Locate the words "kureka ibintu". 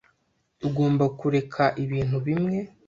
1.19-2.17